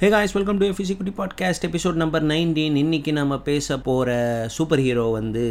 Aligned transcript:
Hey 0.00 0.08
guys 0.08 0.34
welcome 0.34 0.58
to 0.58 0.66
ஃபிசிக்குட்டி 0.70 1.12
podcast 1.16 1.64
episode 1.64 2.00
number 2.00 2.24
nineteen 2.26 2.74
இன்னைக்கு 2.74 3.12
நம்ம 3.12 3.34
பேச 3.38 3.76
போகிற 3.78 4.08
சூப்பர் 4.48 4.80
ஹீரோ 4.80 5.04
வந்து 5.10 5.44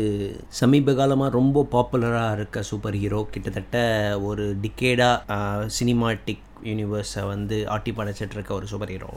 சமீப 0.49 0.93
காலமாக 0.93 1.35
ரொம்ப 1.35 1.63
பாப்புலராக 1.71 2.35
இருக்க 2.35 2.61
சூப்பர் 2.61 2.97
ஹீரோ 2.97 3.21
கிட்டத்தட்ட 3.31 3.79
ஒரு 4.23 4.45
டிக்கேடாக 4.61 5.39
சினிமாட்டிக் 5.77 6.43
யூனிவர்ஸை 6.63 7.23
வந்து 7.27 7.57
ஆட்டி 7.69 7.91
படைச்சிட்டு 7.91 8.33
இருக்க 8.33 8.53
ஒரு 8.53 8.67
சூப்பர் 8.67 8.93
ஹீரோ 8.93 9.09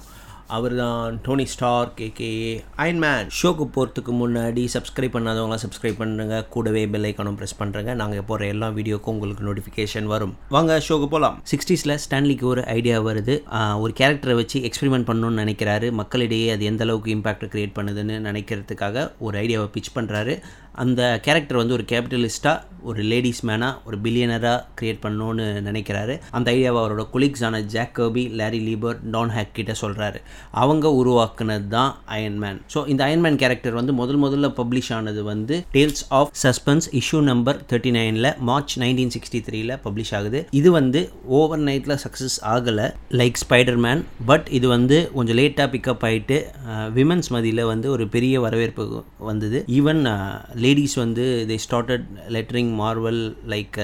அவர் 0.56 0.74
தான் 0.80 1.16
டோனி 1.24 1.44
ஸ்டார் 1.52 1.88
கேகேஏ 1.98 2.52
அயன்மேன் 2.82 3.30
ஷோக்கு 3.38 3.64
போகிறதுக்கு 3.74 4.12
முன்னாடி 4.20 4.62
சப்ஸ்கிரைப் 4.74 5.14
பண்ணாதவங்களாம் 5.16 5.62
சப்ஸ்கிரைப் 5.64 5.98
பண்ணுங்க. 6.02 6.36
கூடவே 6.54 6.82
பெல் 6.92 7.06
ஐக்கானும் 7.08 7.38
ப்ரெஸ் 7.40 7.58
பண்ணுறங்க 7.60 7.94
நாங்கள் 8.00 8.26
போகிற 8.30 8.46
எல்லா 8.54 8.68
வீடியோக்கும் 8.78 9.14
உங்களுக்கு 9.16 9.46
நோட்டிஃபிகேஷன் 9.48 10.08
வரும். 10.14 10.32
வாங்க 10.56 10.78
ஷோக்கு 10.86 11.08
போகலாம் 11.14 11.36
சிக்ஸ்டீஸில் 11.52 11.96
ஸ்டான்லிக்கு 12.04 12.46
ஒரு 12.52 12.64
ஐடியா 12.76 12.98
வருது. 13.08 13.36
ஒரு 13.82 13.94
கேரக்டரை 14.00 14.36
வச்சு 14.40 14.60
எக்ஸ்பெரிமெண்ட் 14.68 15.08
பண்ணணும்னு 15.10 15.42
நினைக்கிறாரு. 15.44 15.90
மக்களிடையே 16.00 16.48
அது 16.54 16.70
எந்த 16.72 16.84
அளவுக்கு 16.88 17.14
இம்பாக்ட் 17.16 17.46
க்ரியேட் 17.54 17.76
பண்ணுதுன்னு 17.80 18.16
நினைக்கிறதுக்காக 18.28 19.06
ஒரு 19.26 19.36
ஐடியாவை 19.44 19.68
பிச் 19.76 19.94
பண்ணுறாரு 19.98 20.36
அந்த 20.84 21.02
கேரக்டர் 21.26 21.62
வந்து 21.62 21.76
ஒரு 21.78 21.86
கேபிட்டலிஸ்ட்டாக 21.92 22.76
ஒரு 22.88 23.02
லேடிஸ் 23.10 23.40
மேனாக 23.48 23.80
ஒரு 23.88 23.96
பில்லியனராக 24.02 24.58
க்ரியேட் 24.78 25.00
பண்ணணும்னு 25.04 25.46
நினைக்கிறாரு. 25.68 26.14
அந்த 26.36 26.46
ஐடியாவை 26.54 26.78
அவரோட 26.82 27.02
கொலீக்ஸான 27.14 27.60
Jack 27.72 27.94
Kirby 27.96 28.22
Larry 28.40 28.60
Lieber 28.66 28.98
Don 29.14 29.32
Heck 29.36 29.50
கிட்ட 29.58 29.72
சொல்கிறாரு 29.80 30.18
அவங்க 30.62 30.92
உருவாக்குனது 31.00 31.66
தான் 31.74 31.92
அயன்மேன் 32.16 32.58
ஸோ 32.74 32.80
இந்த 32.92 33.02
அயன்மேன் 33.08 33.38
கேரக்டர் 33.42 33.78
வந்து 33.80 33.94
முதல் 34.00 34.20
முதல்ல 34.24 34.50
பப்ளிஷ் 34.60 34.90
ஆனது 34.98 35.24
வந்து 35.32 35.56
Tales 35.76 36.04
of 36.18 36.30
Suspense 36.44 36.88
issue 37.00 37.20
number 37.30 37.58
thirty 37.72 37.92
நைனில் 37.98 38.30
மார்ச் 38.50 38.76
நைன்டீன் 38.84 39.12
சிக்ஸ்டி 39.16 39.40
த்ரீல 39.48 39.78
பப்ளிஷ் 39.86 40.14
ஆகுது. 40.20 40.42
இது 40.60 40.68
வந்து 40.78 41.02
ஓவர் 41.40 41.64
நைட்டில் 41.68 41.98
சக்ஸஸ் 42.04 42.38
ஆகலை 42.54 42.88
லைக் 43.22 43.42
ஸ்பைடர் 43.44 43.82
மேன் 43.86 44.04
பட் 44.30 44.48
இது 44.60 44.68
வந்து 44.76 44.98
கொஞ்சம் 45.18 45.40
லேட்டாக 45.40 45.68
பிக்கப் 45.74 46.06
ஆகிட்டு 46.10 46.38
விமன்ஸ் 47.00 47.32
மதியில் 47.36 47.64
வந்து 47.72 47.86
ஒரு 47.96 48.06
பெரிய 48.16 48.34
வரவேற்பு 48.46 48.86
வந்தது. 49.30 49.60
ஈவன் 49.78 50.02
லேடிஸ் 50.68 50.96
வந்து 51.02 51.26
they 51.52 51.58
started 51.66 52.06
lettering 52.36 52.72
Marvel 52.80 53.22
like 53.54 53.76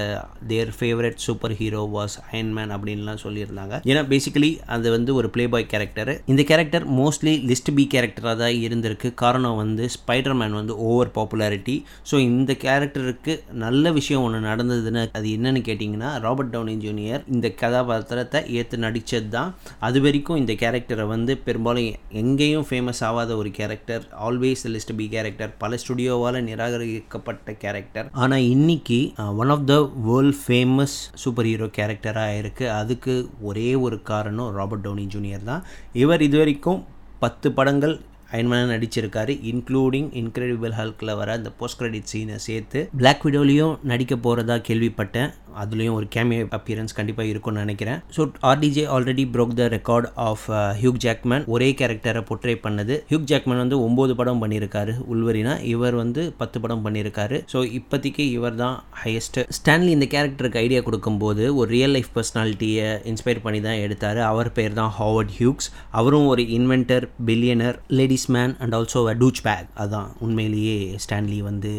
their 0.50 0.72
favourite 0.78 1.20
superhero 1.60 1.82
was 1.96 2.16
Iron Man 2.28 2.72
அப்படின்லாம் 2.76 3.20
சொல்லியிருந்தாங்க. 3.26 3.74
ஏன்னா 3.90 4.02
பேசிக்கலி 4.10 4.50
அது 4.74 4.88
வந்து 4.96 5.10
ஒரு 5.18 5.28
ப்ளே 5.34 5.44
பாய் 5.52 5.66
கேரக்டர் 5.72 6.10
இந்த 6.32 6.42
கேரக்டர் 6.50 6.84
மோஸ்ட்லி 6.98 7.32
லிஸ்ட் 7.50 7.70
பி 7.76 7.84
கேரக்டராக 7.94 8.34
தான் 8.42 8.56
இருந்திருக்கு. 8.66 9.08
காரணம் 9.22 9.58
வந்து 9.62 9.84
ஸ்பைடர் 9.96 10.36
மேன் 10.40 10.56
வந்து 10.60 10.74
ஓவர் 10.88 11.12
பாப்புலாரிட்டி 11.16 11.76
ஸோ 12.10 12.14
இந்த 12.28 12.52
கேரக்டருக்கு 12.64 13.34
நல்ல 13.64 13.92
விஷயம் 13.98 14.24
ஒன்று 14.26 14.40
நடந்ததுன்னு 14.50 15.02
அது 15.18 15.28
என்னன்னு 15.36 15.62
கேட்டிங்கன்னா 15.68 16.10
ராபர்ட் 16.26 16.52
டவுனி 16.54 16.74
ஜூனியர் 16.84 17.24
இந்த 17.34 17.46
கதாபாத்திரத்தை 17.62 18.42
ஏற்று 18.58 18.82
நடித்தது 18.86 19.30
தான். 19.36 19.50
அது 19.88 19.98
வரைக்கும் 20.06 20.40
இந்த 20.42 20.52
கேரக்டரை 20.64 21.06
வந்து 21.14 21.32
பெரும்பாலும் 21.46 21.88
எங்கேயும் 22.22 22.66
ஃபேமஸ் 22.70 23.02
ஆகாத 23.08 23.30
ஒரு 23.42 23.52
character 23.58 24.04
always 24.26 24.64
list 24.74 24.94
B 25.00 25.08
character 25.14 25.52
பல 25.62 25.78
ஸ்டுடியோவால் 25.82 26.38
நிராகரிக்கப்பட்ட 26.64 27.52
கேரக்டர் 27.62 28.06
ஆனால் 28.22 28.46
இன்னைக்கு 28.54 28.98
one 29.42 29.52
of 29.54 29.66
the 29.70 29.74
world 30.06 30.38
famous 30.44 30.96
superhero 31.50 31.66
கேரக்டராக 31.78 32.38
இருக்குது 32.40 32.72
அதுக்கு 32.80 33.14
ஒரே 33.48 33.68
ஒரு 33.86 33.96
காரணம் 34.10 34.50
ராபர்ட் 34.58 34.84
டவுனி 34.86 35.06
ஜூனியர் 35.14 35.48
தான். 35.50 35.62
இவர் 36.02 36.24
இது 36.28 36.38
வரைக்கும் 36.42 36.80
பத்து 37.24 37.50
படங்கள் 37.58 37.94
அயன்மேன் 38.34 38.72
நடிச்சிருக்காரு. 38.74 39.32
இன்க்ளூடிங் 39.50 40.08
இன்க்ரெடிபிள் 40.20 40.72
ஹல்கில் 40.78 41.18
வர 41.20 41.28
அந்த 41.38 41.50
போஸ்ட் 41.58 41.78
கிரெடிட் 41.80 42.10
சீனை 42.12 42.38
சேர்த்து 42.48 42.80
பிளாக் 43.00 43.24
விடோலையும் 43.26 43.74
நடிக்க 43.90 44.14
போகிறதா 44.26 44.56
கேள்விப்பட்டேன். 44.68 45.30
அதுலேயும் 45.62 45.96
ஒரு 45.98 46.06
கேமியோ 46.14 46.46
அப்பியரன்ஸ் 46.58 46.96
கண்டிப்பாக 46.98 47.30
இருக்கும்னு 47.32 47.64
நினைக்கிறேன். 47.64 48.00
So 48.16 48.22
RDJ 48.50 48.84
already 48.96 49.24
broke 49.34 49.54
the 49.60 49.66
record 49.76 50.08
of 50.28 50.46
Hugh 50.82 51.00
Jackman 51.06 51.46
ஒரே 51.54 51.68
கேரக்டரை 51.80 52.22
பொட்ரே 52.30 52.54
பண்ணது. 52.66 52.96
ஹியூக் 53.10 53.28
ஜாக்மேன் 53.32 53.62
வந்து 53.62 53.78
ஒம்பது 53.88 54.14
படம் 54.20 54.42
பண்ணியிருக்காரு 54.44 54.94
உள்வரினா 55.12 55.54
இவர் 55.74 55.96
வந்து 56.02 56.24
பத்து 56.42 56.60
படம் 56.64 56.84
பண்ணியிருக்காரு. 56.86 57.38
ஸோ 57.54 57.60
இப்போதைக்கு 57.78 58.26
இவர் 58.38 58.58
தான் 58.62 58.76
ஹையஸ்ட் 59.02 59.40
ஸ்டான்லி 59.58 59.90
இந்த 59.98 60.08
கேரக்டருக்கு 60.14 60.62
ஐடியா 60.64 60.82
கொடுக்கும்போது 60.88 61.44
ஒரு 61.60 61.68
ரியல் 61.76 61.94
லைஃப் 61.96 62.10
பர்சனாலிட்டியை 62.16 62.88
இன்ஸ்பயர் 63.12 63.44
பண்ணி 63.46 63.60
தான் 63.68 63.80
எடுத்தார். 63.84 64.20
அவர் 64.30 64.52
பேர் 64.58 64.78
தான் 64.80 64.92
ஹாவர்ட் 64.98 65.32
ஹியூக்ஸ் 65.38 65.68
அவரும் 66.00 66.28
ஒரு 66.32 66.42
inventor 66.58 67.04
billionaire 67.28 67.78
ladies 67.98 68.28
man 68.36 68.54
and 68.62 68.76
also 68.78 69.00
a 69.12 69.14
douchebag 69.46 69.68
அதான் 69.82 70.08
உண்மையிலேயே 70.26 70.76
ஸ்டான்லி 71.04 71.38
வந்து 71.48 71.72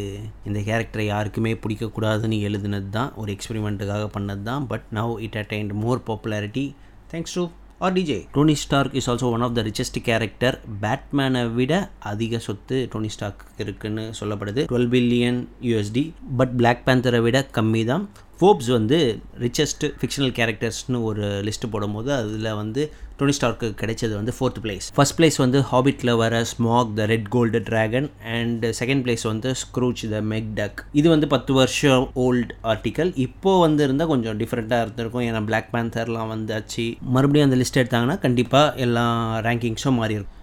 இந்த 0.50 0.60
கேரக்டரை 0.70 1.06
யாருக்குமே 1.14 1.54
பிடிக்கக்கூடாதுன்னு 1.64 2.40
எழுதுனது 2.48 2.90
தான் 2.98 3.12
ஒரு 3.22 3.30
எக்ஸ்பெரிமெண்ட்டுக்காக 3.66 4.08
பண்ணது 4.16 4.44
தான் 4.44 4.66
but 4.72 4.88
now 4.98 5.14
it 5.26 5.38
attained 5.42 5.74
more 5.84 6.02
popularity 6.08 6.66
thanks 7.12 7.36
to 7.38 7.44
R 7.86 7.94
DJ 7.96 8.18
Tony 8.36 8.56
Stark 8.64 8.94
is 9.00 9.08
also 9.12 9.30
one 9.36 9.44
of 9.46 9.56
the 9.58 9.64
richest 9.68 9.98
character 10.08 10.56
பேட்மேனை 10.84 11.42
விட 11.58 11.74
அதிக 12.12 12.40
சொத்து 12.48 12.78
டோனி 12.94 13.10
ஸ்டார்க் 13.16 13.42
இருக்குன்னு 13.64 14.04
சொல்லப்படுது. 14.20 14.62
Twelve 14.72 14.90
billion 14.94 15.40
USD 15.70 16.04
but 16.40 16.54
Black 16.62 16.86
பேந்தரை 16.88 17.22
விட 17.28 17.40
கம்மி 17.58 17.84
தான் 17.86 18.06
ஃபோப்ஸ் 18.40 18.68
வந்து 18.68 18.98
ரிச்சஸ்ட் 19.40 19.84
ஃபிக்ஷனல் 20.00 20.34
கேரக்டர்ஸ்னு 20.40 21.04
ஒரு 21.04 21.26
லிஸ்ட்டு 21.48 21.70
போடும்போது 21.72 22.14
அதில் 22.14 22.50
வந்து 22.54 22.82
டோனி 23.18 23.34
ஸ்டார்க்கு 23.38 23.68
கிடைச்சது 23.82 24.14
வந்து 24.16 24.34
ஃபோர்த் 24.40 24.60
பிளேஸ் 24.64 24.88
ஃபர்ஸ்ட் 24.96 25.22
பிளேஸ் 25.22 25.38
வந்து 25.38 25.60
ஹாபிட்டில் 25.72 26.16
வர 26.18 26.46
Smaug 26.52 26.94
the 26.94 27.06
red 27.06 27.30
gold 27.30 27.60
dragon 27.60 28.10
and 28.38 28.66
second 28.66 29.04
place 29.06 29.24
வந்து 29.24 29.52
ஸ்க்ரூச் 29.62 30.04
த 30.10 30.22
மெக் 30.32 30.52
டக் 30.56 30.82
இது 30.92 31.10
வந்து 31.10 31.28
பத்து 31.28 31.54
வருஷம் 31.54 32.06
ஓல்டு 32.16 32.52
ஆர்டிக்கல் 32.64 33.12
இப்போது 33.16 33.60
வந்து 33.60 33.84
இருந்தால் 33.84 34.08
கொஞ்சம் 34.08 34.40
டிஃப்ரெண்ட்டாக 34.40 34.82
இருந்திருக்கும். 34.82 35.22
ஏன்னா 35.22 35.44
பிளாக் 35.46 35.70
பேந்தர்லாம் 35.74 36.34
வந்தாச்சு. 36.36 36.98
மறுபடியும் 37.16 37.52
அந்த 37.52 37.60
லிஸ்ட் 37.62 37.82
எடுத்தாங்கன்னா 37.82 38.20
கண்டிப்பாக 38.20 38.76
எல்லா 38.76 39.06
ரேங்கிங்ஸும் 39.40 40.00
மாறி 40.02 40.14
இருக்கும் 40.14 40.34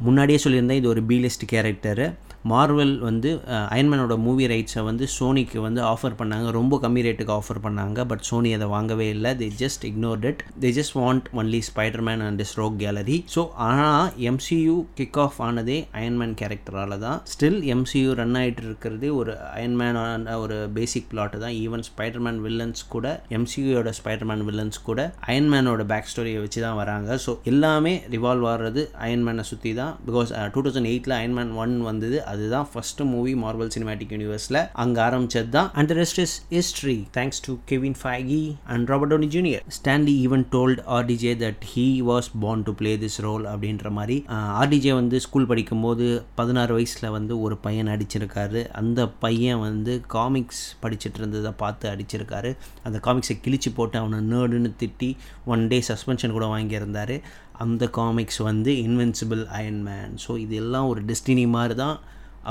முன்னாடியே 0.00 0.38
சொல்லியிருந்தேன் 0.44 0.80
இது 0.82 0.88
ஒரு 0.88 1.02
பி 1.02 1.16
லிஸ்ட் 1.24 1.50
கேரக்டரு 1.52 2.06
மார்வல் 2.50 2.94
வந்து 3.06 3.30
அயன்மேனோட 3.74 4.14
மூவி 4.26 4.44
ரைட்ஸை 4.52 4.82
வந்து 4.88 5.04
சோனிக்கு 5.16 5.58
வந்து 5.66 5.80
ஆஃபர் 5.90 6.16
பண்ணாங்க. 6.20 6.46
ரொம்ப 6.56 6.78
கம்மி 6.84 7.02
ரேட்டுக்கு 7.06 7.34
ஆஃபர் 7.36 7.60
பண்ணாங்க. 7.66 7.98
பட் 8.10 8.24
சோனி 8.28 8.50
அதை 8.56 8.66
வாங்கவே 8.74 9.06
இல்லை. 9.16 9.30
They 9.40 9.48
just 9.62 9.84
ignored 9.90 10.24
it 10.30 10.40
they 10.64 10.70
just 10.78 10.96
want 11.00 11.28
only 11.40 11.60
Spider Man 11.68 12.22
and 12.28 12.42
rogue 12.52 12.76
gallery 12.84 13.18
so 13.34 13.44
ஆனால் 13.68 14.08
எம்சியூ 14.30 14.74
கிக் 15.00 15.20
ஆஃப் 15.24 15.38
ஆனதே 15.48 15.78
அயன்மேன் 16.00 16.34
கேரக்டரால் 16.42 16.96
தான். 17.06 17.20
ஸ்டில் 17.34 17.60
எம்சியூ 17.74 18.10
ரன் 18.22 18.36
ஆகிட்டு 18.40 18.64
இருக்கிறது 18.68 19.10
ஒரு 19.20 19.34
அயன்மேனான 19.58 20.36
ஒரு 20.44 20.58
பேசிக் 20.78 21.08
பிளாட்டு 21.12 21.42
தான். 21.44 21.54
ஈவன் 21.64 21.86
ஸ்பைடர்மேன் 21.90 22.42
வில்லன்ஸ் 22.46 22.82
கூட 22.96 23.06
எம்சியூயோட 23.38 23.92
ஸ்பைடர்மேன் 24.00 24.44
வில்லன்ஸ் 24.50 24.82
கூட 24.90 25.00
அயன்மேனோட 25.28 25.82
பேக் 25.94 26.10
ஸ்டோரியை 26.12 26.42
வச்சு 26.44 26.60
தான் 26.66 26.78
வராங்க. 26.82 27.10
ஸோ 27.26 27.34
எல்லாமே 27.52 27.94
ரிவால்வ் 28.16 28.48
ஆகிறது 28.52 28.84
அயன்மேனை 29.06 29.46
சுற்றி 29.52 29.72
தான். 29.80 29.94
பிகாஸ் 30.10 30.32
டூ 30.56 30.60
தௌசண்ட் 30.66 30.92
எயிட்டில் 30.92 31.18
அயன்மேன் 31.20 31.54
ஒன் 31.64 31.74
வந்தது. 31.90 32.18
அதுதான் 32.32 32.68
ஃபர்ஸ்ட் 32.72 33.02
மூவி 33.12 33.34
மார்வல் 33.44 33.72
சினிமேட்டிக் 33.76 34.14
யூனிவர்ஸில் 34.16 34.60
அங்கே 34.84 35.02
ஆரம்பிச்சது 35.06 35.50
தான் 35.58 35.70
and 35.80 35.94
rest 36.00 36.20
is 36.24 36.36
history 36.56 36.98
thanks 37.18 37.42
to 37.46 37.54
Kevin 37.72 37.98
Feige 38.02 38.42
and 38.74 38.92
Robert 38.92 39.14
Downey 39.14 39.30
Junior 39.36 39.64
Stan Lee 39.78 40.16
even 40.26 40.46
told 40.56 40.82
RDJ 40.98 41.34
that 41.44 41.64
he 41.74 41.86
was 42.10 42.30
born 42.44 42.66
to 42.68 42.74
play 42.82 42.94
this 43.04 43.20
role 43.26 43.46
அப்படின்ற 43.52 43.90
மாதிரி 43.98 44.18
RDJ 44.62 44.94
வந்து 45.00 45.16
school 45.26 45.50
படிக்கும்போது 45.50 46.06
பதினாறு 46.40 46.72
வயசில் 46.76 47.14
வந்து 47.16 47.34
ஒரு 47.44 47.56
பையன் 47.64 47.90
அடிச்சிருக்காரு. 47.94 48.60
அந்த 48.80 49.00
பையன் 49.24 49.62
வந்து 49.66 49.92
காமிக்ஸ் 50.14 50.62
படிச்சுட்டு 50.82 51.18
இருந்ததை 51.20 51.52
பார்த்து 51.62 51.86
அடிச்சிருக்காரு. 51.92 52.50
அந்த 52.86 52.98
காமிக்ஸை 53.06 53.36
கிழிச்சு 53.44 53.70
போட்டு 53.78 53.96
அவனை 54.02 54.18
நேர்டுன்னு 54.32 54.70
திட்டி 54.82 55.10
ஒன் 55.52 55.64
டே 55.72 55.78
சஸ்பென்ஷன் 55.90 56.36
கூட 56.36 56.46
வாங்கியிருந்தார். 56.54 57.16
அந்த 57.64 57.84
காமிக்ஸ் 57.98 58.40
வந்து 58.50 58.70
இன்வென்சிபிள் 58.86 59.42
அயன்மேன் 59.58 60.12
ஸோ 60.24 60.32
இது 60.44 60.54
எல்லாம் 60.62 60.88
ஒரு 60.92 61.00
டெஸ்டினி 61.10 61.44
மாதிரி 61.56 61.74
தான் 61.82 61.96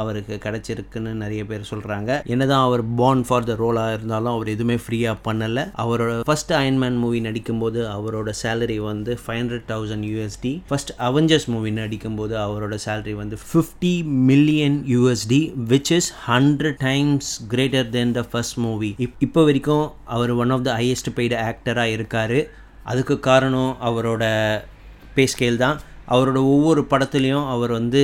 அவருக்கு 0.02 0.36
கிடச்சிருக்குன்னு 0.46 1.12
நிறைய 1.22 1.42
பேர் 1.46 1.70
சொல்கிறாங்க 1.70 2.10
என்னதான் 2.34 2.66
அவர் 2.68 2.84
பார்ன் 3.02 3.24
ஃபார் 3.28 3.48
த 3.50 3.56
ரோலாக 3.62 3.96
இருந்தாலும் 3.98 4.34
அவர் 4.36 4.52
எதுவுமே 4.54 4.78
ஃப்ரீயாக 4.84 5.18
பண்ணலை. 5.28 5.64
அவரோட 5.84 6.20
ஃபர்ஸ்ட் 6.30 6.54
அயன்மேன் 6.60 6.98
மூவி 7.04 7.22
நடிக்கும்போது 7.28 7.80
அவரோட 7.96 8.30
சேலரி 8.42 8.78
வந்து 8.90 9.18
five 9.24 9.42
hundred 9.42 9.68
thousand 9.74 10.08
USD 10.12 10.54
first 10.72 10.94
Avengers 11.10 11.48
movie 11.56 11.74
நடிக்கும்போது 11.82 12.36
அவரோட 12.46 12.78
சேலரி 12.86 13.16
வந்து 13.22 13.40
fifty 13.50 13.94
million 14.32 14.80
USD 14.94 15.42
which 15.74 15.94
is 15.98 16.12
hundred 16.28 16.80
times 16.88 17.32
greater 17.54 17.90
than 17.98 18.16
the 18.20 18.24
first 18.32 18.60
movie 18.68 18.92
இப்போ 19.28 19.44
வரைக்கும் 19.50 19.86
அவர் 20.18 20.34
one 20.44 20.54
of 20.58 20.66
the 20.70 20.74
highest 20.80 21.16
paid 21.20 21.38
ஆக்டராக 21.50 21.96
இருக்கார். 21.98 22.40
அதுக்கு 22.92 23.16
காரணம் 23.20 23.74
அவரோட 23.88 24.24
பே 25.16 25.24
ஸ்கேல் 25.34 25.58
தான். 25.64 25.78
அவரோட 26.14 26.40
ஒவ்வொரு 26.54 26.84
படத்துலேயும் 26.92 27.48
அவர் 27.54 27.72
வந்து 27.72 28.02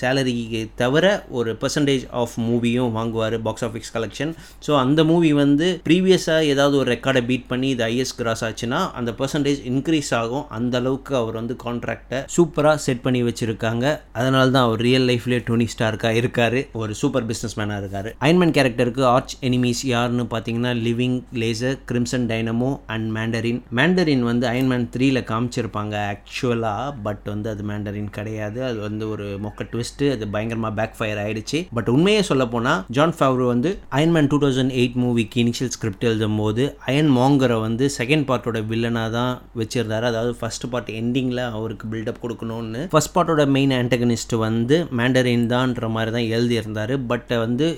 சேலரிக்கு 0.00 0.62
தவிர 0.82 1.04
ஒரு 1.38 1.50
பெர்சன்டேஜ் 1.62 2.04
ஆஃப் 2.22 2.36
மூவியும் 2.46 2.92
வாங்குவார் 2.96 3.36
பாக்ஸ் 3.46 3.66
ஆஃபீஸ் 3.68 3.92
கலெக்ஷன் 3.96 4.32
ஸோ 4.66 4.72
அந்த 4.82 5.00
மூவி 5.10 5.32
வந்து 5.42 5.68
ப்ரீவியஸாக 5.88 6.50
ஏதாவது 6.52 6.76
ஒரு 6.80 6.88
ரெக்கார்டை 6.94 7.22
பீட் 7.30 7.48
பண்ணி 7.52 7.68
இது 7.74 7.84
ஐஎஸ் 7.88 8.16
கிராஸ் 8.20 8.44
ஆச்சுன்னா 8.48 8.80
அந்த 8.98 9.10
பர்சன்டேஜ் 9.20 9.60
இன்க்ரீஸ் 9.70 10.10
ஆகும். 10.20 10.44
அந்த 10.58 10.74
அளவுக்கு 10.80 11.12
அவர் 11.20 11.38
வந்து 11.40 11.54
கான்ட்ராக்டை 11.64 12.18
சூப்பராக 12.36 12.80
செட் 12.86 13.02
பண்ணி 13.06 13.20
வச்சுருக்காங்க. 13.28 13.84
அதனால 14.20 14.44
தான் 14.50 14.66
அவர் 14.68 14.82
ரியல் 14.86 15.06
லைஃப்லேயே 15.10 15.40
டோனி 15.48 15.66
ஸ்டார்க்காக 15.74 16.20
இருக்கார். 16.20 16.58
ஒரு 16.80 16.92
சூப்பர் 17.00 17.26
பிஸ்னஸ் 17.30 17.56
மேனாக 17.60 17.80
இருக்கார் 17.82 18.08
அயன்மேன் 18.24 18.54
கேரக்டருக்கு 18.56 19.02
ஆர்ச் 19.14 19.34
எனிமீஸ் 19.48 19.82
யாருன்னு 19.92 20.26
பார்த்தீங்கன்னா 20.34 20.72
Living 20.86 21.18
Laser 21.42 21.76
Crimson 21.90 22.26
Dynamo 22.32 22.70
and 22.94 23.08
Mandarin 23.16 23.60
Mandarin 23.78 24.24
வந்து 24.30 24.46
அயன்மேன் 24.52 24.86
த்ரீயில் 24.94 25.22
காமிச்சிருப்பாங்க 25.30 25.94
ஆக்சுவலாக 26.12 26.94
பட் 27.06 27.24
வந்து 27.32 27.39
வந்து 27.40 27.52
அது 27.54 27.64
மேண்டரின் 27.68 28.08
கிடையாது. 28.18 28.58
அது 28.68 28.78
வந்து 28.86 29.04
ஒரு 29.12 29.26
மொக்க 29.44 29.68
ட்விஸ்ட்டு 29.72 30.06
அது 30.14 30.24
பயங்கரமாக 30.34 30.72
பேக் 30.78 30.96
ஃபயர் 30.98 31.20
ஆயிடுச்சு. 31.24 31.58
பட் 31.76 31.88
உண்மையே 31.94 32.22
சொல்ல 32.30 32.44
போனால் 32.54 32.80
ஜான் 32.96 33.14
ஃபேவ்ரோ 33.18 33.46
வந்து 33.52 33.70
Iron Man 33.96 34.28
two 34.32 34.38
thousand 34.44 34.72
eight 34.80 34.96
மூவிக்கு 35.02 35.38
இனிஷியல் 35.42 35.72
ஸ்கிரிப்ட் 35.74 36.06
எழுதும் 36.08 36.38
போது 36.40 36.64
அயன் 36.90 37.10
மாங்கரை 37.18 37.56
வந்து 37.66 37.84
செகண்ட் 37.98 38.26
பார்ட்டோட 38.30 38.58
வில்லனாக 38.70 39.10
தான் 39.16 39.32
வச்சிருந்தாரு. 39.60 40.06
அதாவது 40.10 40.32
ஃபர்ஸ்ட் 40.40 40.66
பார்ட் 40.72 40.90
எண்டிங்கில் 41.00 41.42
அவருக்கு 41.58 41.86
பில்டப் 41.92 42.22
கொடுக்கணும்னு. 42.24 42.82
ஃபர்ஸ்ட் 42.94 43.14
பார்ட்டோட 43.16 43.44
மெயின் 43.56 43.74
ஆண்டகனிஸ்ட் 43.80 44.34
வந்து 44.46 44.78
மேண்டரின் 45.00 45.46
தான்ன்ற 45.54 45.88
மாதிரி 45.96 46.12
தான் 46.16 46.28
எழுதியிருந்தார். 46.36 46.94
பட் 47.12 47.34
வந்து 47.44 47.68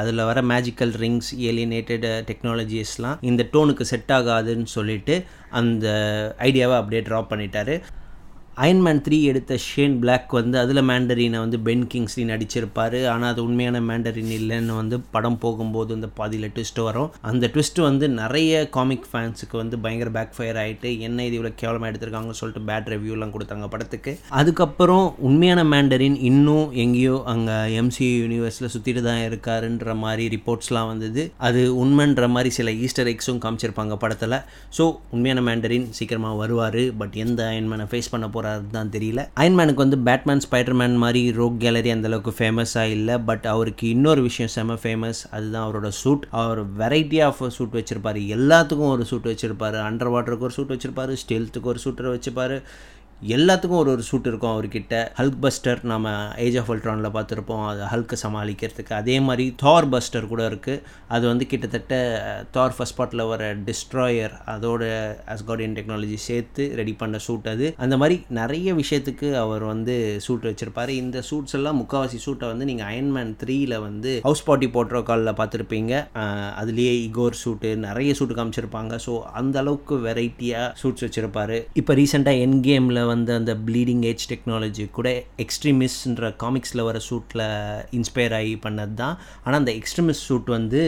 அதில் 0.00 0.26
வர 0.30 0.38
மேஜிக்கல் 0.52 0.94
ரிங்ஸ் 1.04 1.32
ஏலியனேட்டட் 1.50 2.06
டெக்னாலஜிஸ்லாம் 2.30 3.20
இந்த 3.30 3.42
டோனுக்கு 3.54 3.86
செட் 3.92 4.12
ஆகாதுன்னு 4.18 4.68
சொல்லிட்டு 4.76 5.16
அந்த 5.60 5.86
ஐடியாவை 6.48 6.76
அப்படியே 6.80 7.02
ட்ராப் 7.08 7.32
பண்ணிட்டாரு. 7.32 7.74
அயன்மேன் 8.64 9.00
த்ரீ 9.06 9.16
எடுத்த 9.30 9.56
ஷேன் 9.66 9.96
பிளாக் 10.02 10.32
வந்து 10.38 10.56
அதில் 10.62 10.82
மேண்டரினை 10.90 11.38
வந்து 11.42 11.58
பென் 11.66 11.84
கிங்ஸ்லி 11.92 12.22
நடிச்சிருப்பார். 12.30 12.96
ஆனால் 13.12 13.30
அது 13.32 13.40
உண்மையான 13.48 13.80
மேண்டரின் 13.88 14.32
இல்லைன்னு 14.38 14.74
வந்து 14.80 14.96
படம் 15.14 15.38
போகும்போது 15.44 15.90
இந்த 15.98 16.08
பாதியில் 16.18 16.46
ட்விஸ்ட் 16.56 16.80
வரும். 16.86 17.10
அந்த 17.30 17.50
ட்விஸ்ட் 17.54 17.80
வந்து 17.86 18.06
நிறைய 18.20 18.52
காமிக் 18.76 19.06
ஃபேன்ஸுக்கு 19.10 19.56
வந்து 19.62 19.76
பயங்கர 19.84 20.10
பேக் 20.16 20.34
ஃபயர் 20.38 20.58
ஆகிட்டு 20.62 20.90
என்ன 21.08 21.26
இது 21.28 21.36
இவ்வளோ 21.38 21.52
கேவலமாக 21.62 21.90
எடுத்திருக்காங்கன்னு 21.92 22.40
சொல்லிட்டு 22.40 22.62
பேட் 22.70 22.90
ரிவ்யூலாம் 22.94 23.34
கொடுத்தாங்க 23.36 23.68
படத்துக்கு. 23.74 24.14
அதுக்கப்புறம் 24.40 25.06
உண்மையான 25.28 25.64
மேண்டரின் 25.72 26.18
இன்னும் 26.30 26.66
எங்கேயோ 26.84 27.16
அங்கே 27.34 27.58
எம்சி 27.82 28.08
யூனிவர்ஸில் 28.22 28.72
சுற்றிட்டு 28.74 29.04
தான் 29.08 29.22
இருக்காருன்ற 29.28 29.96
மாதிரி 30.04 30.26
ரிப்போர்ட்ஸ்லாம் 30.36 30.90
வந்தது. 30.92 31.24
அது 31.48 31.62
உண்மைன்ற 31.84 32.28
மாதிரி 32.34 32.52
சில 32.58 32.74
ஈஸ்டர் 32.86 33.12
எக்ஸும் 33.14 33.40
காமிச்சிருப்பாங்க 33.46 34.00
படத்தில். 34.06 34.38
ஸோ 34.78 34.84
உண்மையான 35.14 35.46
மேண்டரின் 35.50 35.88
சீக்கிரமாக 36.00 36.40
வருவார். 36.42 36.82
பட் 37.02 37.16
எந்த 37.26 37.40
அயன்மேனை 37.52 37.88
ஃபேஸ் 37.92 38.12
பண்ண 38.12 38.26
போகிறாரு 38.48 38.70
தான் 38.70 38.90
தெரியல 38.90 39.22
அயன்மேனுக்கு 39.36 39.82
வந்து 39.84 39.98
பேட்மேன் 39.98 40.42
ஸ்பைடர்மேன் 40.50 40.96
மாதிரி 40.96 41.22
ரோக் 41.32 41.56
கேலரி 41.58 41.92
அந்தளவுக்கு 41.92 42.32
ஃபேமஸாக 42.38 42.90
இல்லை 42.90 43.18
பட் 43.18 43.46
அவருக்கு 43.46 43.88
இன்னொரு 43.88 44.22
விஷயம் 44.22 44.50
செம 44.50 44.74
ஃபேமஸ் 44.74 45.20
அதுதான் 45.30 45.66
அவரோட 45.68 45.88
சூட் 45.88 46.26
அவர் 46.30 46.60
வெரைட்டி 46.78 47.24
ஆஃப் 47.24 47.42
சூட் 47.48 47.74
வச்சுருப்பார். 47.74 48.20
எல்லாத்துக்கும் 48.36 48.92
ஒரு 48.94 49.04
சூட் 49.04 49.26
வச்சுருப்பார். 49.26 49.78
அண்டர் 49.88 50.12
வாட்டருக்கு 50.14 50.46
ஒரு 50.48 50.50
சூட் 50.50 50.72
வச்சுருப்பாரு. 50.72 51.16
ஸ்டெல்த்துக்கு 51.22 51.70
ஒரு 51.72 51.80
சூட்டரை 51.84 52.12
வச்சுப்பார் 52.14 52.56
எல்லாத்துக்கும் 53.34 53.80
ஒரு 53.82 53.90
ஒரு 53.94 54.02
சூட் 54.08 54.28
இருக்கும் 54.30 54.52
அவர்கிட்ட. 54.54 54.96
ஹல்க் 55.18 55.38
பஸ்டர் 55.44 55.80
நம்ம 55.92 56.10
ஏஜ் 56.44 56.56
ஆஃப் 56.60 56.68
அல்ட்ரானில் 56.72 57.14
பார்த்துருப்போம். 57.16 57.62
அது 57.70 57.80
ஹல்க்கு 57.92 58.16
சமாளிக்கிறதுக்கு. 58.22 58.92
அதே 58.98 59.16
மாதிரி 59.28 59.44
தார் 59.62 59.88
பஸ்டர் 59.94 60.28
கூட 60.32 60.42
இருக்குது 60.50 60.82
அது 61.14 61.24
வந்து 61.30 61.44
கிட்டத்தட்ட 61.52 61.94
தார் 62.56 62.74
ஃபஸ்ட் 62.76 62.96
பாட்டில் 62.98 63.22
வர 63.30 63.48
டிஸ்ட்ராயர் 63.68 64.34
அதோட 64.54 64.82
அஸ்கார்டியன் 65.34 65.74
டெக்னாலஜி 65.78 66.18
சேர்த்து 66.28 66.66
ரெடி 66.80 66.94
பண்ண 67.00 67.18
சூட் 67.26 67.48
அது. 67.54 67.66
அந்த 67.86 67.98
மாதிரி 68.02 68.18
நிறைய 68.40 68.74
விஷயத்துக்கு 68.82 69.30
அவர் 69.42 69.64
வந்து 69.72 69.96
சூட் 70.26 70.46
வச்சுருப்பார். 70.50 70.92
இந்த 71.02 71.24
சூட்ஸ் 71.30 71.56
எல்லாம் 71.60 71.78
முக்கால்வாசி 71.82 72.20
சூட்டை 72.26 72.52
வந்து 72.52 72.70
நீங்கள் 72.70 72.88
அயன்மேன் 72.92 73.34
த்ரீயில் 73.42 73.76
வந்து 73.86 74.12
ஹவுஸ் 74.28 74.44
பார்ட்டி 74.50 74.70
போட்ரோக்காலில் 74.78 75.38
பார்த்துருப்பீங்க. 75.42 75.92
அதுலேயே 76.62 76.94
இகோர் 77.08 77.40
சூட்டு 77.42 77.72
நிறைய 77.88 78.12
சூட்டு 78.20 78.38
காமிச்சிருப்பாங்க. 78.40 78.94
ஸோ 79.08 79.14
அந்த 79.42 79.58
அளவுக்கு 79.64 79.96
வெரைட்டியாக 80.08 80.72
சூட்ஸ் 80.82 81.06
வச்சுருப்பாரு. 81.08 81.60
இப்போ 81.82 81.92
ரீசெண்டாக 82.02 82.44
என் 82.46 82.58
கேமில் 82.70 83.04
வந்து 83.10 83.32
அந்த 83.38 83.52
ப்ளீடிங் 83.66 84.04
ஏஜ் 84.10 84.26
டெக்னாலஜி 84.32 84.86
கூட 84.98 85.08
எக்ஸ்ட்ரீமிஸ்ன்ற 85.44 86.30
காமிக்ஸில் 86.42 86.84
வர 86.88 86.98
சூட்டில் 87.08 87.44
இன்ஸ்பயர் 87.98 88.34
ஆகி 88.40 88.54
பண்ணது 88.66 88.94
தான் 89.02 89.14
ஆனால் 89.44 89.58
அந்த 89.60 89.72
எக்ஸ்ட்ரீமிஸ்ட் 89.80 90.26
சூட் 90.28 90.48
வந்து 90.56 90.80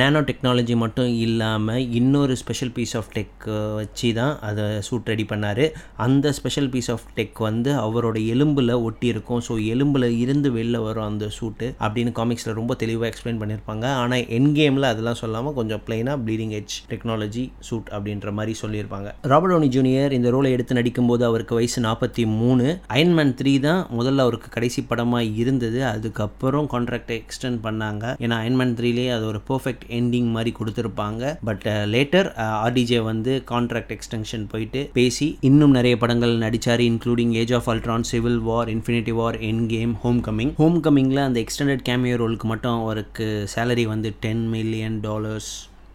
நேனோ 0.00 0.20
டெக்னாலஜி 0.30 0.76
மட்டும் 0.84 1.10
இல்லாமல் 1.26 1.82
இன்னொரு 2.00 2.36
ஸ்பெஷல் 2.42 2.72
பீஸ் 2.76 2.94
ஆஃப் 3.00 3.10
டெக் 3.16 3.46
வச்சு 3.78 4.10
தான் 4.20 4.34
அதை 4.48 4.64
சூட் 4.88 5.10
ரெடி 5.12 5.26
பண்ணார். 5.32 5.62
அந்த 6.06 6.32
ஸ்பெஷல் 6.38 6.70
பீஸ் 6.74 6.90
ஆஃப் 6.94 7.06
டெக் 7.18 7.40
வந்து 7.48 7.70
அவரோட 7.84 8.18
எலும்பில் 8.34 8.74
ஒட்டி 8.88 9.06
இருக்கும். 9.14 9.42
ஸோ 9.48 9.52
எலும்பில் 9.74 10.08
இருந்து 10.22 10.48
வெளில 10.58 10.76
வரும் 10.86 11.08
அந்த 11.10 11.26
சூட்டு 11.38 11.68
அப்படின்னு 11.84 12.12
காமிக்ஸில் 12.20 12.56
ரொம்ப 12.60 12.72
தெளிவாக 12.82 13.10
எக்ஸ்பிளைன் 13.12 13.40
பண்ணியிருப்பாங்க 13.42 13.86
ஆனால் 14.02 14.24
என் 14.38 14.50
கேமில் 14.58 14.90
அதெல்லாம் 14.92 15.20
சொல்லாமல் 15.22 15.56
கொஞ்சம் 15.58 15.82
பிளைனாக 15.86 16.18
ப்ளீடிங் 16.24 16.54
ஏஜ் 16.60 16.76
டெக்னாலஜி 16.92 17.44
சூட் 17.68 17.88
அப்படின்ற 17.94 18.32
மாதிரி 18.38 18.54
சொல்லியிருப்பாங்க. 18.62 19.08
ராபர்ட் 19.32 19.54
ஓனி 19.58 19.68
ஜூனியர் 19.76 20.16
இந்த 20.18 20.28
ரோலை 20.36 20.50
எடுத்து 20.56 20.78
நடிக்கும்போது 20.80 21.24
அவருக்கு 21.30 21.53
வயசு 21.58 21.78
நாற்பத்தி 21.86 22.24
மூணு. 22.40 22.66
அயன்மேன் 22.96 23.34
த்ரீ 23.40 23.54
தான் 23.66 23.82
முதல்ல 23.98 24.26
அவருக்கு 24.26 24.50
கடைசி 24.56 24.82
படமாக 24.90 25.32
இருந்தது. 25.42 25.80
அதுக்கப்புறம் 25.92 26.68
கான்ட்ராக்டை 26.74 27.16
எக்ஸ்டெண்ட் 27.22 27.60
பண்ணாங்க. 27.66 28.04
ஏன்னா 28.24 28.38
அயன்மேன் 28.42 28.76
த்ரீலேயே 28.80 29.12
அது 29.16 29.26
ஒரு 29.32 29.42
பர்ஃபெக்ட் 29.50 29.86
எண்டிங் 30.00 30.30
மாதிரி 30.36 30.52
கொடுத்துருப்பாங்க. 30.60 31.22
But 31.50 31.66
later 31.94 32.28
uh, 32.44 32.52
RDJ 32.66 32.98
uh, 33.00 33.06
வந்து 33.10 33.32
கான்ட்ராக்ட் 33.52 33.92
எக்ஸ்டென்ஷன் 33.96 34.46
போயிட்டு 34.52 34.80
பேசி 34.98 35.28
இன்னும் 35.48 35.76
நிறைய 35.78 35.94
படங்கள் 36.02 36.34
நடித்தார் 36.44 36.84
including 36.88 37.34
Age 37.42 37.54
of 37.58 37.68
Ultron 37.74 38.08
Civil 38.10 38.40
War 38.48 38.70
Infinity 38.76 39.14
War 39.20 39.38
Endgame 39.66 39.94
Homecoming 40.28 40.54
home 40.62 40.80
கமிங்கில் 40.86 41.26
அந்த 41.26 41.38
எக்ஸ்டெண்டட் 41.44 41.84
கேமியோ 41.90 42.18
ரோலுக்கு 42.22 42.48
மட்டும் 42.52 42.80
அவருக்கு 42.80 43.28
சேலரி 43.54 43.86
வந்து 43.86 44.10
ten 44.20 44.44
million 44.48 44.98
dollars 45.00 45.52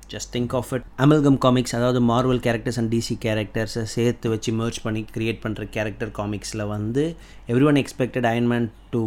just 0.09 0.31
think 0.35 0.53
of 0.53 0.71
it 0.73 0.85
amalgam 0.97 1.37
comics 1.37 1.75
அதாவது 1.75 1.99
மார்வல் 2.05 2.41
கேரக்டர்ஸ் 2.45 2.79
அண்ட் 2.79 2.91
டிசி 2.93 3.15
கேரக்டர்ஸை 3.21 3.83
சேர்த்து 3.93 4.29
வச்சு 4.29 4.53
மர்ச் 4.53 4.79
பண்ணி 4.81 5.01
க்ரியேட் 5.15 5.41
பண்ணுற 5.43 5.65
கேரக்டர் 5.69 6.11
காமிக்ஸில் 6.11 6.65
வந்து 6.67 7.03
everyone 7.67 7.81
expected 7.83 8.29
Iron Man 8.31 8.67
to 8.89 9.01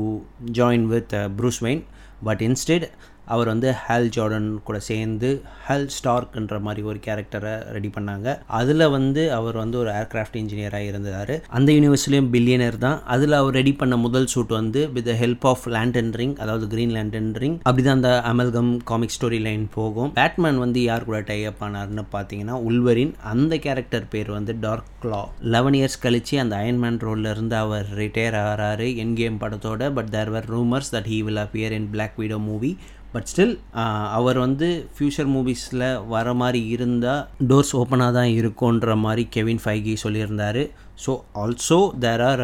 join 0.53 0.87
with 0.87 1.15
Bruce 1.37 1.61
Wayne 1.63 1.83
but 2.25 2.43
instead 2.43 2.87
அவர் 3.25 3.47
வந்து 3.47 3.73
ஹால் 3.73 4.09
ஜார்டன் 4.17 4.49
கூட 4.65 4.79
சேர்ந்து 4.79 5.43
ஹல் 5.69 5.87
ஸ்டார்க்ன்ற 5.97 6.61
மாதிரி 6.61 6.83
ஒரு 6.83 6.99
கேரக்டரை 7.07 7.53
ரெடி 7.75 7.91
பண்ணாங்க. 7.97 8.39
அதில் 8.47 8.87
வந்து 8.89 9.33
அவர் 9.33 9.57
வந்து 9.57 9.79
ஒரு 9.79 9.91
ஏர்க்ராஃப்ட் 9.91 10.39
இன்ஜினியராக 10.41 10.89
இருந்தார். 10.91 11.35
அந்த 11.49 11.73
யூனிவர்ஸ்லேயும் 11.73 12.31
பில்லியனர் 12.35 12.79
தான். 12.79 13.03
அதில் 13.05 13.33
அவர் 13.33 13.55
ரெடி 13.55 13.73
பண்ண 13.73 13.97
முதல் 13.97 14.27
சூட் 14.27 14.49
வந்து 14.49 14.91
with 14.93 15.05
the 15.05 15.15
help 15.23 15.47
of 15.53 15.69
lantern 15.69 16.13
ring 16.21 16.37
அதாவது 16.37 16.67
கிரீன் 16.67 16.95
லேண்டன் 16.97 17.31
ரிங் 17.45 17.59
அப்படி 17.63 17.83
தான் 17.83 17.97
அந்த 17.97 18.23
அமல்கம் 18.33 18.77
காமிக் 18.85 19.15
ஸ்டோரி 19.17 19.41
லைன் 19.41 19.69
போகும். 19.75 20.13
பேட்மேன் 20.13 20.59
வந்து 20.59 20.83
யார் 20.83 21.05
கூட 21.05 21.21
டை 21.21 21.45
அப் 21.51 21.63
ஆனார்னு 21.69 22.05
பார்த்தீங்கன்னா 22.17 22.59
உல்வரின் 22.71 23.15
அந்த 23.33 23.57
கேரக்டர் 23.57 24.09
பேர் 24.09 24.31
வந்து 24.31 24.55
டார்க் 24.61 24.91
கிளா 25.05 25.23
லெவன் 25.41 25.79
இயர்ஸ் 25.81 26.03
கழிச்சு 26.03 26.37
அந்த 26.45 26.57
அயன்மேன் 26.57 26.99
ரோலில் 27.07 27.31
இருந்து 27.35 27.57
அவர் 27.57 27.87
ரிட்டையர் 28.01 28.39
ஆகிறாரு 28.45 28.97
என் 29.05 29.15
கேம் 29.15 29.41
படத்தோட. 29.45 29.93
But 29.99 30.11
there 30.17 30.31
were 30.31 30.51
rumours 30.57 30.93
that 30.97 31.09
he 31.13 31.21
will 31.29 31.43
appear 31.45 31.77
in 31.79 31.91
Black 31.91 32.19
Widow 32.23 32.39
movie 32.49 32.73
but 33.15 33.27
still 33.31 33.55
uh, 33.81 34.05
அவர் 34.19 34.39
வந்து 34.39 34.69
ஃப்யூச்சர் 34.95 35.29
மூவிஸில் 35.33 35.85
வர 36.13 36.29
மாதிரி 36.35 36.61
இருந்தால் 36.75 37.27
டோர்ஸ் 37.49 37.73
ஓப்பனாக 37.81 38.17
தான் 38.19 38.31
இருக்கும்ன்ற 38.39 38.95
மாதிரி 38.97 39.25
கெவின் 39.35 39.61
ஃபைகி 39.65 39.95
சொல்லியிருந்தார். 40.03 40.63
So 41.05 41.13
also 41.43 41.79
there 42.03 42.23
are 42.29 42.43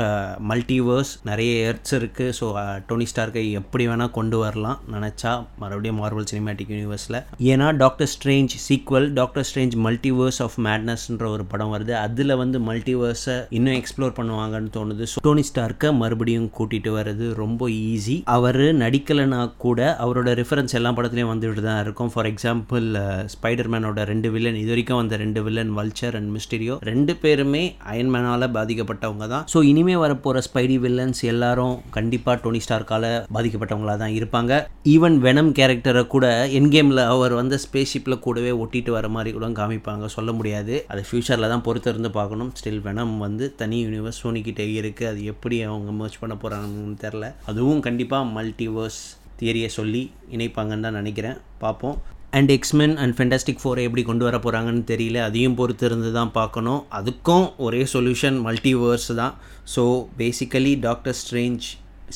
multiverse 0.51 1.11
நிறைய 1.29 1.51
எர்த்ஸ் 1.69 1.95
இருக்குது 1.99 2.35
ஸோ 2.39 2.47
டோனி 2.89 3.07
ஸ்டார்க்கை 3.11 3.43
எப்படி 3.61 3.85
வேணால் 3.91 4.15
கொண்டு 4.17 4.37
வரலாம் 4.43 4.79
நினச்சா 4.95 5.33
மறுபடியும் 5.63 5.99
மார்வல் 6.03 6.29
சினிமேட்டிக் 6.31 6.73
யூனிவர்ஸில் 6.75 7.19
ஏன்னா 7.53 7.67
Doctor 7.83 8.11
Strange 8.15 8.55
sequel 8.67 9.07
Doctor 9.19 9.47
Strange 9.49 9.77
multiverse 9.87 10.41
of 10.47 10.57
மேட்னஸ்ன்ற 10.67 11.27
ஒரு 11.35 11.45
படம் 11.53 11.73
வருது. 11.75 11.95
அதில் 12.05 12.35
வந்து 12.43 12.61
மல்டிவர்ஸை 12.69 13.37
இன்னும் 13.59 13.79
எக்ஸ்ப்ளோர் 13.81 14.17
பண்ணுவாங்கன்னு 14.19 14.73
தோணுது. 14.79 15.07
ஸோ 15.13 15.23
டோனி 15.29 15.45
ஸ்டார்க்கை 15.51 15.91
மறுபடியும் 16.03 16.49
கூட்டிகிட்டு 16.59 16.93
வர்றது 16.99 17.29
ரொம்ப 17.43 17.69
ஈஸி 17.93 18.17
அவர் 18.37 18.63
நடிக்கலைன்னா 18.85 19.43
கூட 19.67 19.81
அவரோட 20.07 20.29
ரெஃபரன்ஸ் 20.43 20.77
எல்லா 20.81 20.93
படத்துலையும் 20.99 21.33
வந்துட்டு 21.33 21.65
தான் 21.69 21.83
இருக்கும். 21.85 22.13
ஃபார் 22.15 22.31
எக்ஸாம்பிள் 22.33 22.89
ஸ்பைடர்மேனோட 23.37 24.09
ரெண்டு 24.13 24.31
வில்லன் 24.35 24.61
இது 24.63 24.73
வரைக்கும் 24.75 25.01
வந்த 25.03 25.17
ரெண்டு 25.25 25.43
வில்லன் 25.47 25.73
வல்ச்சர் 25.81 26.19
அண்ட் 26.21 26.33
மிஸ்டீரியோ 26.39 26.77
ரெண்டு 26.93 27.15
பேருமே 27.23 27.65
அயன்மேனால் 27.93 28.38
பாதிக்கப்பட்டவங்க 28.57 29.27
தான். 29.33 29.45
ஸோ 29.53 29.61
இனிமே 29.71 29.97
வரப்போகிற 30.03 30.43
ஸ்பைடி 30.47 30.77
வில்லன்ஸ் 30.85 31.23
எல்லாரும் 31.33 31.75
கண்டிப்பாக 31.97 32.37
டோனி 32.45 32.61
ஸ்டார்க்கால் 32.67 33.09
பாதிக்கப்பட்டவங்களாக 33.37 33.99
தான் 34.03 34.15
இருப்பாங்க. 34.19 34.61
ஈவன் 34.95 35.19
வெனம் 35.27 35.53
கேரக்டரை 35.59 36.05
கூட 36.15 36.27
என் 36.59 36.71
கேமில் 36.75 37.03
அவர் 37.15 37.35
வந்து 37.41 37.59
ஸ்பேஸ் 37.65 37.93
ஷிப்பில் 37.95 38.23
கூடவே 38.27 38.53
ஒட்டிட்டு 38.63 38.93
வர 38.97 39.09
மாதிரி 39.17 39.33
கூட 39.37 39.47
காமிப்பாங்க. 39.61 40.07
சொல்ல 40.17 40.33
முடியாது. 40.39 40.75
அது 40.95 41.03
ஃப்யூச்சரில் 41.09 41.53
தான் 41.53 41.65
பொறுத்து 41.69 41.91
இருந்து 41.93 42.13
பார்க்கணும். 42.19 42.53
ஸ்டில் 42.61 42.83
வெனம் 42.89 43.15
வந்து 43.27 43.47
தனி 43.63 43.79
யூனிவர்ஸ் 43.87 44.23
சோனிக்கிட்டே 44.25 44.67
இருக்குது 44.81 45.11
அது 45.13 45.23
எப்படி 45.33 45.59
அவங்க 45.71 45.93
மர்ச் 46.01 46.21
பண்ண 46.25 46.37
போகிறாங்கன்னு 46.43 46.99
தெரில 47.05 47.27
அதுவும் 47.53 47.83
கண்டிப்பாக 47.87 48.31
மல்டிவர்ஸ் 48.37 49.01
தியரியை 49.41 49.69
சொல்லி 49.79 50.05
இணைப்பாங்கன்னு 50.37 50.87
தான் 50.87 50.97
நினைக்கிறேன். 51.01 51.37
பார்ப்போம். 51.65 51.99
அண்ட் 52.37 52.51
எக்ஸ்மென் 52.55 52.95
அண்ட் 53.03 53.15
ஃபென்டாஸ்டிக் 53.17 53.61
ஃபோரை 53.61 53.83
எப்படி 53.89 54.03
கொண்டு 54.09 54.25
வர 54.27 54.37
போகிறாங்கன்னு 54.45 54.83
தெரியல. 54.91 55.19
அதையும் 55.29 55.55
பொறுத்து 55.61 55.85
இருந்து 55.89 56.11
தான் 56.17 56.33
பார்க்கணும். 56.39 56.81
அதுக்கும் 56.99 57.47
ஒரே 57.67 57.83
சொல்யூஷன் 57.93 58.37
மல்டிவேர்ஸ் 58.47 59.11
தான். 59.21 59.35
So 59.75 59.83
basically 60.19 60.73
Doctor 60.87 61.17
Strange 61.21 61.67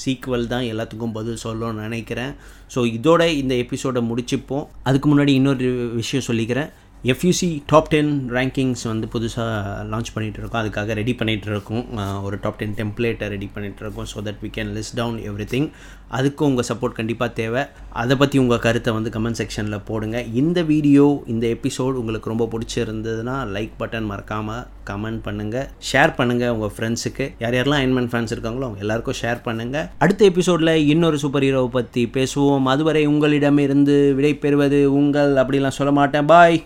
sequel 0.02 0.46
தான் 0.52 0.66
எல்லாத்துக்கும் 0.72 1.16
பதில் 1.16 1.42
சொல்லணும்னு 1.44 1.84
நினைக்கிறேன். 1.86 2.32
ஸோ 2.74 2.80
இதோட 2.98 3.22
இந்த 3.40 3.54
எபிசோடை 3.64 4.02
முடிச்சுப்போம். 4.10 4.66
அதுக்கு 4.88 5.08
முன்னாடி 5.12 5.32
இன்னொரு 5.40 5.70
விஷயம் 6.00 6.26
சொல்லிக்கிறேன். 6.28 6.70
எஃப்யூசி 7.10 7.48
டாப் 7.70 7.88
டென் 7.92 8.10
ரேங்கிங்ஸ் 8.34 8.82
வந்து 8.90 9.06
புதுசாக 9.14 9.70
லான்ச் 9.92 10.10
பண்ணிகிட்டு 10.14 10.38
இருக்கோம் 10.40 10.60
அதுக்காக 10.60 10.94
ரெடி 10.98 11.14
பண்ணிகிட்டு 11.20 11.48
இருக்கோம் 11.52 11.82
ஒரு 12.26 12.36
டாப் 12.44 12.60
டென் 12.60 12.76
டெம்ப்ளேட்டை 12.80 13.28
ரெடி 13.32 13.48
பண்ணிகிட்டு 13.54 13.82
இருக்கோம் 13.84 14.06
so 14.12 14.22
that 14.28 14.38
we 14.44 14.50
can 14.56 14.70
list 14.76 14.96
down 15.00 15.18
everything 15.54 15.66
அதுக்கும் 16.18 16.48
உங்கள் 16.50 16.66
சப்போர்ட் 16.68 16.96
கண்டிப்பாக 16.98 17.30
தேவை. 17.40 17.60
அதை 18.02 18.14
பற்றி 18.20 18.36
உங்கள் 18.42 18.62
கருத்தை 18.66 18.90
வந்து 18.96 19.10
கமெண்ட் 19.14 19.38
செக்ஷனில் 19.40 19.84
போடுங்க. 19.88 20.16
இந்த 20.40 20.58
வீடியோ 20.70 21.04
இந்த 21.32 21.44
எபிசோட் 21.56 21.98
உங்களுக்கு 22.00 22.32
ரொம்ப 22.32 22.46
பிடிச்சிருந்ததுன்னா 22.54 23.36
லைக் 23.54 23.74
பட்டன் 23.82 24.08
மறக்காமல் 24.10 24.62
கமெண்ட் 24.90 25.20
பண்ணுங்கள் 25.26 25.66
ஷேர் 25.90 26.12
பண்ணுங்கள் 26.18 26.52
உங்கள் 26.54 26.72
ஃப்ரெண்ட்ஸுக்கு 26.76 27.26
யார் 27.42 27.56
யாரெல்லாம் 27.58 27.80
அயன்மேன் 27.82 28.10
ஃபேன்ஸ் 28.12 28.34
இருக்காங்களோ 28.34 28.66
அவங்க 28.68 28.84
எல்லாருக்கும் 28.86 29.18
ஷேர் 29.22 29.40
பண்ணுங்கள் 29.46 29.86
அடுத்த 30.04 30.22
எபிசோடில் 30.32 30.72
இன்னொரு 30.92 31.18
சூப்பர் 31.24 31.46
ஹீரோவை 31.46 31.70
பற்றி 31.78 32.04
பேசுவோம். 32.16 32.66
அதுவரை 32.72 33.04
உங்களிடமிருந்து 33.12 33.96
விடை 34.18 34.34
பெறுவது 34.44 34.80
உங்கள். 35.00 35.34
அப்படிலாம் 35.44 35.78
சொல்ல 35.80 35.92
மாட்டேன். 36.00 36.28
பாய் 36.32 36.58